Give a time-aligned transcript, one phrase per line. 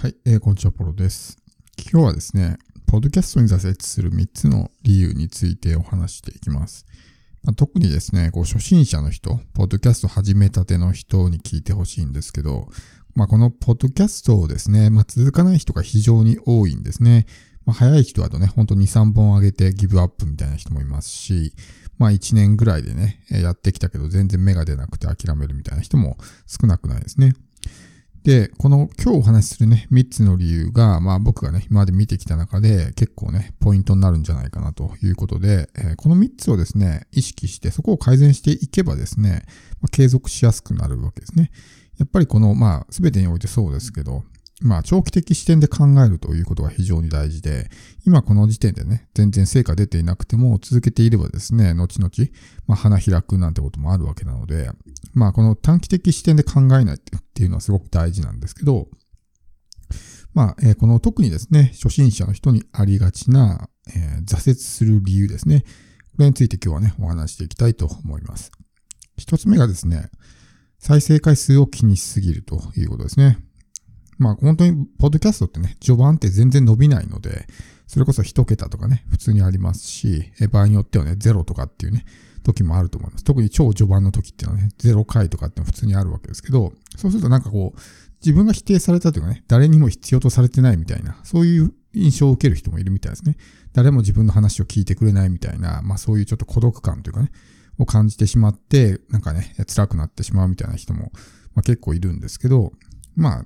[0.00, 1.38] はい、えー、こんにちは、ポロです。
[1.90, 6.86] 今日はですね、ポッドキャストに挫折する3つの理由についてお話していきます。
[7.42, 12.68] まあ、特にですね、こう初心者の人、ポッドキャスト始めたての人に聞いてほしいんですけど、
[13.16, 17.26] まあ、このポッドキャストをですね、まあ、続かない人が非常に多いんですね。
[17.66, 21.54] まあ、早い人だとね、ほんと2、3本上げてギブアップみたいな人もいますし、
[21.98, 27.32] まあ1年ぐらいでね、やってきたけど全然芽が出なくて諦めるみたいな人も少なくないですね。
[28.28, 39.44] で、この今日お話しするね、3つの理由が、まあ僕がね、今まで見てきた中で結構ね、ポイントになるんじゃないかなということで、えー、この3つをですね、意識してそこを改善していけばですね、
[39.80, 41.50] まあ、継続しやすくなるわけですね。
[41.96, 44.24] やっぱりこの、まあ全てにおいてそうですけど、
[44.60, 47.70] まあ、長期的視点で考えるということが非常に大事で、
[48.04, 52.10] 今この時点でね、全然成果出ていなくても続けていればですね、後々、
[52.66, 54.70] まあ、花開くなんてこともあるわけなので、
[55.14, 58.88] まあ、この短期的視点で考えないってっていうのはすごく大事なんですけど、
[60.34, 65.60] まあ、えー、この特にですね、初心者の人にありがちな、え、挫折する理由ですね。
[65.60, 68.50] これについて今日はね、お話していきたいと思います。
[69.16, 70.10] 一つ目がですね、
[70.80, 73.38] 再生回数を気にしすぎるということですね。
[74.18, 77.46] まあ本当に、ポッドキャストってね、序盤って全然伸びないので、
[77.86, 82.04] それこそ一桁とかね、普通にありますし、場合によってはね、ゼロとかっていうね、
[82.38, 83.24] 時もあると思います。
[83.24, 87.80] 特に超序盤の時っていうのはね、ゼロ回とかって普通にあるわけですけど、そうするとなんかこう、
[88.20, 93.36] 自分が否定されたというかね、誰にも必要とされてないみたいな、そういう印象を受ける人もいるみたいですね。
[93.72, 97.30] 誰も自分の話を聞いてくれないみたいな、まあそういうちょっと孤独感というかね、
[97.78, 101.12] を感じてしまって、なんかね、辛くなってしまうみたいな人も、
[101.54, 102.72] まあ、結構いるんですけど、
[103.14, 103.44] まあ、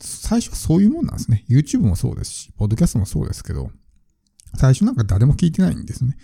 [0.00, 1.44] 最初はそういうもんなんですね。
[1.48, 3.70] YouTube もそうですし、ポッドキャストもそうですけど、
[4.56, 6.16] 最初なんか誰も聞いてないんですね。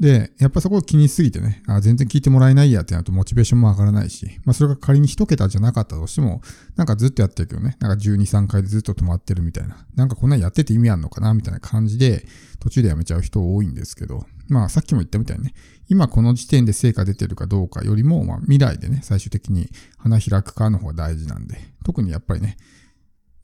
[0.00, 6.40] で、やっぱそこを気にしすぎてね、あ全然聞いてもらえないやってなるとモチベーションも上がらないし、まあそれが仮に一桁じゃなかったとしても、
[6.76, 12.24] なんかずっとやってるけどね、なんか12、3回でずっと止まってるみたいな、なんかこんなんやってて意味あんのかなみたいな感じで、
[12.60, 15.54] 途中でやめちゃう人多いんですけど、まあさっきも言ったみたいにね、
[15.88, 22.56] 今この時点で成果出てるかどうかよりも、まあ未来でね、最終的に花開くかの方が大事なんで、特にやっぱりね、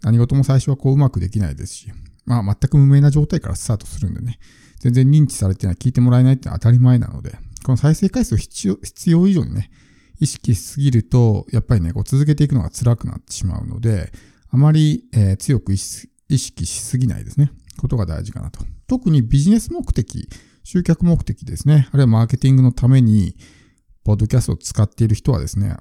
[0.03, 1.93] 何事も最初はこううまくできないですし、
[2.27, 4.39] まあ全く無名な状態からスタートするんでね、
[4.85, 9.71] 全然認知されてない、聞いてもらえないって当たり前なので、この再生回数を必要必要以上にね、
[10.21, 14.13] 意識しすぎると、やっぱりね、こう続けていくのが辛くなってしまうので、
[14.51, 17.51] あまり、えー、強く意識しすぎないですね。
[17.79, 18.61] ことが大事かなと。
[18.87, 20.29] 特にビジネス目的、
[20.65, 21.89] 集客目的ですね。
[21.91, 23.37] あるいはマーケティングのために、
[24.05, 25.77] ポッドキャストを使っている人はですね、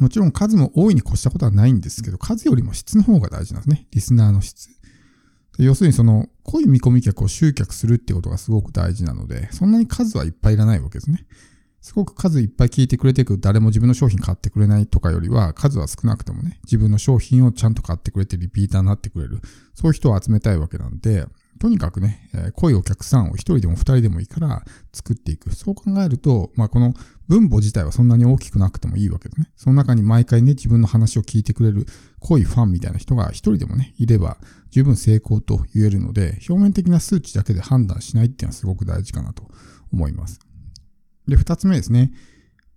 [0.00, 3.86] もちろん数も多いに越したことはないんですけど、数よりも質の方が大事なんですね。
[3.92, 4.68] リスナーの質。
[5.58, 11.26] 要するにその濃い見込み客を集客するってことがすごく大事なので、そんなに数はいっぱいいらないわけですね。
[11.80, 19.40] すごく数いっぱい聞いてくれてく誰も自分の商品買ってくれないとかよりは、数は少なくてもね、自分の商品をちゃんと買ってくれてリピーターになってくれる。
[19.74, 21.26] そういう人を集めたいわけなんで、
[21.60, 25.54] とにかくね、え濃いお客さんを一人でも二人でもいいから作っていく。
[25.54, 26.94] そう考えると、まあ、この
[27.28, 29.50] 分母自体はそんなに大きくなくてもいいわけですね。
[29.56, 31.84] その中に毎回ね、自分の話を聞いてくれる
[32.20, 34.38] 濃いファンみたいな人が一人でもね、いれば
[34.70, 39.46] 十分成功と言えるので、表面的な数値だけで判断しないっていうのはすごく大事かなと
[39.92, 40.40] 思います。
[41.28, 42.10] で、二つ目ですね。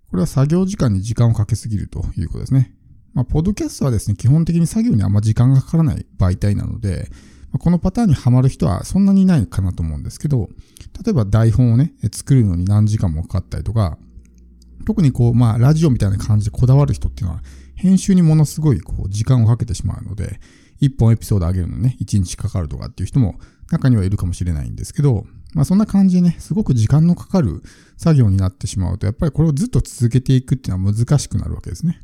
[0.10, 2.76] これは作業時間に時間をかけすぎるということですね。
[3.14, 7.10] まあ、ポッドキャストはですね、基本的に作業にあんま時間がかからない媒体なので、
[7.60, 10.50] このパターンにはまる人はそんなにいないかなと思うんですけど、
[11.06, 13.98] 例えば台本をね、作るのに何時間もかかったりとか、
[14.86, 17.42] 特にこう、まあ、ラジオみたいな感じでこだわる人っていうのは、
[17.76, 20.40] 編集にものすごいこう、時間をかけてしまうので、
[20.80, 23.40] 一本エピソード上げるのにね、一日かかるとかっていう人も
[23.72, 27.62] 中にはいるかもしれないんですけど、まあそんな感じでね、すごく時間のかかる
[27.98, 32.02] 作業になってしまうと、やっぱりこれをずっと続けていくっていうのは難しくなるわけですね。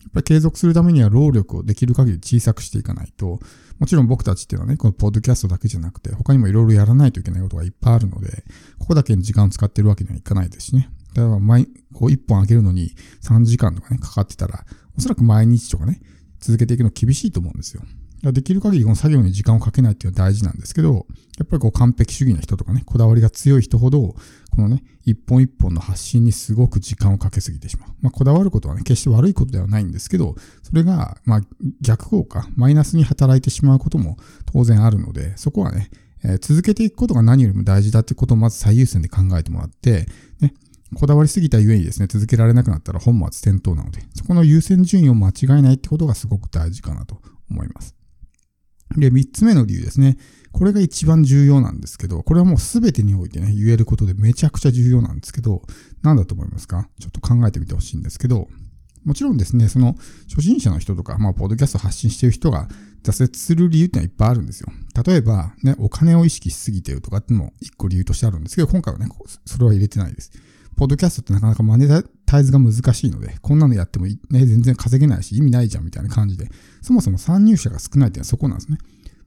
[0.00, 3.38] やっぱり継続するためには労力をできる限り小さくしていかないと、
[3.78, 8.44] もちろん僕たちっていうのはね、このポッドキャストだけじゃなくて、他にもいろいろやらないといけないことがいっぱいあるので、
[8.78, 10.90] ここだけに時間を使ってるわけにはいかないですしね。
[11.14, 14.64] 例えば毎、こう一本あげるのに3時間とかね、かかってたら、
[14.96, 16.00] おそらく毎日とかね、
[16.40, 17.82] 続けていくの厳しいと思うんですよ。
[18.22, 21.06] できる限りこの作業に時間をかけないっていうのは大事なんですけど、
[21.38, 24.14] やっぱりこう完璧主義な人とかね、こだわりが強い人ほど、
[24.50, 27.88] このね、一本一本の発信にすごく時間をかけすぎてしまう。
[28.02, 31.40] まあ、こだわることはね、決して悪いことではないんですけど、それが、まあ、
[31.80, 34.18] 逆効果、マイナスに働いてしまうことも
[34.52, 35.90] 当然あるので、そこはね、
[36.22, 40.06] えー、続けていくことが何よりも大事だってことをまず最優先で考えてもらって、
[40.40, 40.52] ね、
[40.94, 47.99] こだわりすぎたゆえにですね、続けられなくなったら本末転倒なので、そこの優先順位を間違えないってことがすごく大事かなと思います。
[48.96, 50.16] で、三つ目の理由ですね。
[50.52, 55.62] これが一番重要なんですけど、これはもうすべてにおいてね、言えることでめちゃくちゃ重要なんですけど、
[56.02, 56.88] 何だと思いますか？
[56.98, 58.48] ちょっと考えてみてほしいんですけど、
[59.04, 59.94] もちろんですね、その
[60.28, 62.68] 初心者の人とか、まあ、ポッドキャスト発信してる人が
[63.02, 64.68] 挫折する理由ってのはいっぱいあるんですよ。
[65.06, 69.08] 例えば、ね、お金を意識しすぎてるとかってのも一個理由としてあるんですけど、今回はね、
[69.46, 70.32] それは入れてないです。
[70.80, 71.86] ポッドキャストってなかなかマネ
[72.24, 76.48] タイズが難しいので、こんなのやってもね、全然稼げないし意味ないじゃんみたいな感じで、
[76.80, 78.78] そもそも参入者が少ないっていうのはそこなんですね。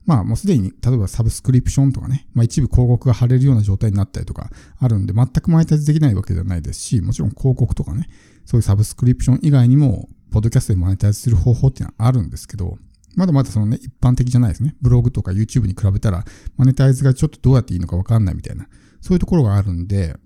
[0.04, 8.08] まあもうすでに、例えばサブスクリプションとかね、まあ一部広告が貼れるような状態になったりとかあるんで、全くマネタイズできないわけではないですし、もちろん広告とかね、
[8.46, 12.78] そういうサブスクリプション以外にも、ポッドキャストでマネタイズする方法っていうのはあるんですけど、
[13.14, 14.74] まだまだそのね、一般的じゃないですね。
[14.82, 16.24] ブログとか YouTube に比べたら、
[16.56, 18.66] マネタイズがちょっとどうやっていいのかわかんないみたいな、
[19.00, 20.16] そういうところがあるんで、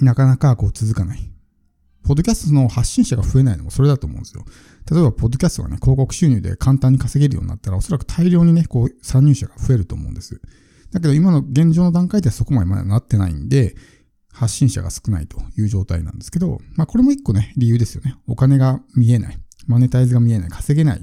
[0.00, 1.30] なかなかこう続かない。
[2.04, 4.44] ポッドキャストの発信者が増えないのもそれだと思うんですよ。
[4.90, 10.40] 例えば、ポッドキャストがね、広告収入で簡単に稼げるようになったら、おそらく大量にね、こう、参入者が増えると思うんです。
[10.90, 13.76] だけど、今の現状の段階ではそこまでまだなってないんで、
[14.32, 18.16] 発信者が少ないという状態なんですけど、まあ、これも一個ね、理由ですよね。
[18.26, 19.38] お金が見えない。
[19.66, 20.48] マネタイズが見えない。
[20.48, 21.02] 稼げない。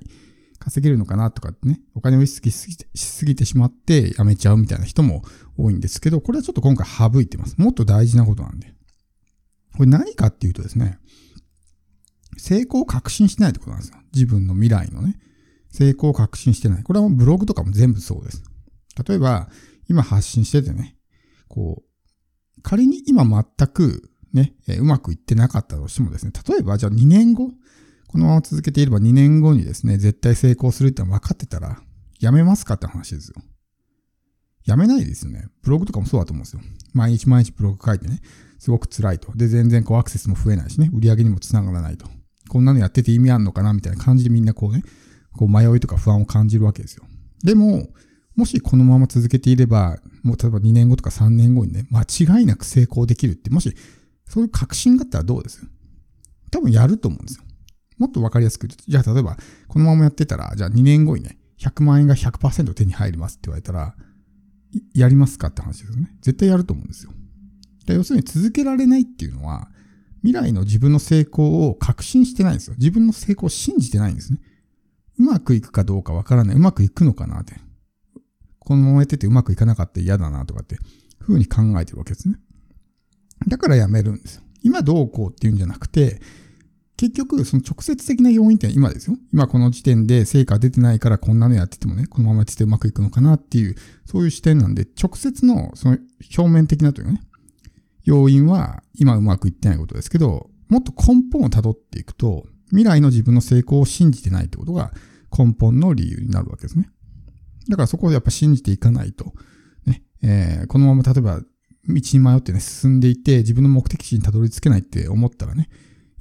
[0.57, 5.23] 稼げるのかなとかってね、お金を意識しすぎてしまって辞めちゃうみたいな人も
[5.57, 7.55] 多いんですけど、これはちょっと今回省いてます。
[7.57, 8.74] もっと大事なことなんで。
[9.75, 10.99] これ何かっていうとですね、
[12.37, 13.97] 成功を確信してないってことなんですよ。
[14.13, 15.19] 自分の未来のね。
[15.71, 16.83] 成功を確信してない。
[16.83, 18.43] これはブログとかも全部そうです。
[19.05, 19.49] 例えば、
[19.89, 20.95] 今発信しててね、
[21.49, 21.83] こ
[22.57, 27.51] う、仮に今全くね、えうまくいってなかったとしてもですね、例えばじゃあ2年後、
[28.07, 31.81] このまま続けていれば2年後にですね、絶対成功するってのは分かってたら、
[32.19, 33.41] やめますかって話ですよ。
[34.65, 35.47] やめないですよね。
[35.61, 36.61] ブログとかもそうだと思うんですよ。
[36.93, 38.21] 毎日毎日ブログ書いてね、
[38.59, 39.31] すごく辛いと。
[39.35, 42.07] で、全然こうアクセスも増えないしね、売り上げにもつながらないと。
[42.49, 44.83] こんなのやってて意味あんのかなみたいな感じでみんなこうね、
[45.37, 47.03] こう迷いとか不安を感じるわけですよ。
[47.43, 47.89] でも、
[48.35, 53.75] もしこのまま続けていれば、もう例えば2年後とか3年後にね、間違いなく成功できるって、もし
[54.27, 55.65] そういう確信があったらどうです？
[56.51, 57.43] 多分やると思うんですよ。
[57.97, 59.37] もっとわかりやすく言うと、じゃあ例えば、
[59.67, 63.95] このままやってたら、じゃあ2年後にね、100万円が100%手に入りますって言われたら、
[64.93, 66.11] やりますかって話ですよね。
[66.21, 67.13] 絶対やると思うんですよ。
[67.93, 69.69] 要するに続けられないっていうのは、
[70.23, 72.75] 未来の自分の成功を確信してないんですよ。
[72.77, 74.39] 自分の成功を信じてないんですね。
[75.19, 76.55] うまくいくかどうかわからない。
[76.55, 77.55] うまくいくのかなって。
[78.59, 80.77] このままやっててうまくいかなかったら嫌だなとかって、
[81.19, 82.39] ふうに考えてるわけですね。
[83.47, 84.41] だからやめるんですよ。
[84.63, 86.19] 今どうこうっていうんじゃなくて、
[86.97, 89.17] 結局、その直接的な要因って今ですよ。
[89.33, 95.97] 今この時点で成果出てないからこんなのやっててもね、このままやっててうまくいくのかなっていう、そういう視点なんで、直接のその
[96.37, 97.21] 表面的なというかね、
[98.05, 104.91] 要因は今うまくいってないことですけど、もっと根本を辿っていくと、未来の自分の成功を信じてないってことが
[105.37, 106.89] 根本の理由になるわけですね。
[107.69, 109.33] だからそこをやっぱ信じていかないと、
[109.85, 111.45] ね、えー、このまま例えば道
[111.87, 115.69] に迷ってね、進んでいて自分の目的地にたどり着けないって思ったらね、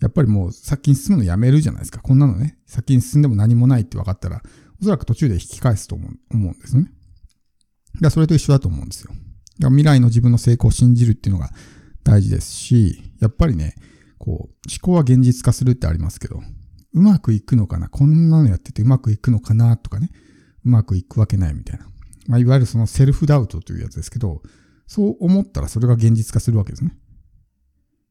[0.01, 2.01] やっぱりもう先に進むのやめるじゃないですか。
[2.01, 4.43] こんなのね、先に進んでも何もないって分かったら、
[4.81, 6.85] おそらく途中で引き返すと思うんですね。
[6.85, 6.93] だか
[8.01, 9.11] らそれと一緒だと思うんですよ。
[9.11, 9.21] だか
[9.59, 11.51] ら未来の自分の成功を信じるっていうのが
[12.05, 13.75] 大事ですし、やっぱりね、
[14.19, 16.41] こう、思考は現実化するってありますけど、
[16.93, 20.11] うまくいくのかなこんなのやっててうまくいくのかなとかね、
[20.65, 21.89] うまくいくわけないみたいな。
[22.29, 24.43] まあ、いわゆるそのセルフダウトというやつですけど、
[24.87, 26.97] そう思ったらそれが現実化するわけですね。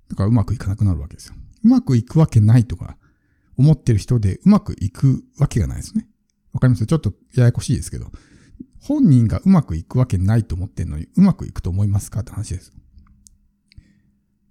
[0.10, 1.36] だからうまくいかなくなるわけですよ。
[1.64, 2.98] うまくいくわけないとか
[3.58, 6.08] 思ってる人でうまくいくわけがないですね。
[6.52, 6.86] わかります？
[6.86, 8.12] ちょっとややこしいですけど、
[8.82, 12.74] 本人がうまくいくわけないと思ってんのにうまくいくと思いますかって話です。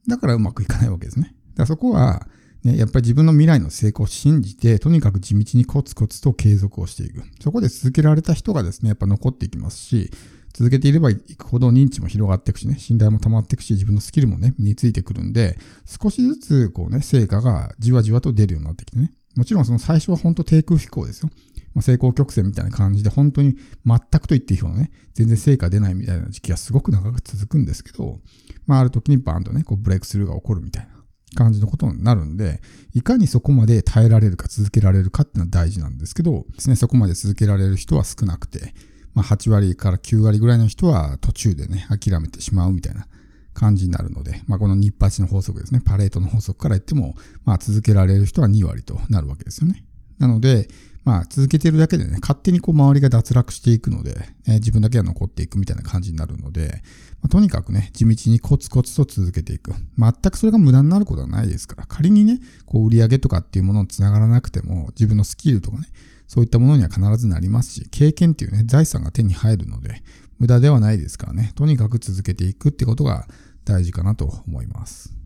[0.09, 1.26] だからうまくいかないわけですね。
[1.26, 2.26] だからそこは、
[2.64, 7.23] ね、やっぱり自分の未来の成功を信じて、とにかく地道にコツコツと継続をしていく。
[7.40, 10.11] そこで続けられた人がですね、やっぱ残っていきますし、
[10.52, 19.12] 続けていればいくほど認知も広がっていくしね、信頼も溜まっていくし、自分のスキルもね、身についてくるんで、少しずつこうね、成果がじわじわと出るようになってきてね。
[19.35, 21.30] もちろんその最初は本当低空飛行ですよ。
[21.75, 28.21] まあ、成功曲線みたいな感じで、本当に全くと言っていいほどね、全然成果出ないみたいな時期がすごく長く続くんですけど、
[28.67, 30.93] まあある時にバーンとね、こうブレイクスルーが起こるみたいな
[31.35, 32.61] 感じのことになるんで、
[32.95, 38.75] いかにそこまで耐えられるか続けられるかっていうのは大事なんですけど、ですね、そこまで続けられる人は少なくて、
[39.14, 43.07] まあ、8割から9割ぐらいの人は途中でね、諦めてしまうみたいな
[43.55, 47.14] 感じになるので、まあ、この日八の法則ですね、パレートの法則から言っても、
[47.45, 49.85] まあ、続けられる人は2割となるわけですよね。
[50.19, 50.69] なので、
[51.04, 54.14] まあ、続けてるだけでね、勝手にこう周りが脱落していくので、
[54.47, 56.82] えー、自分だけが残っていくみたいな感じになるので、
[57.21, 59.73] まあ、とにかくね、地道にコツコツと続けていく。
[59.99, 65.88] 全くそれが無駄になることはないですから、仮にね、こう売り上げとかっていうものにつながらなくても、自分のスキルとかね、
[66.28, 70.02] そういったものには必ずなりますし、経験っていうね、財産が手に入るので、
[70.38, 73.26] 無駄ではないですからね、とにかく続けていくってことが
[73.64, 75.22] 大事かなと思います。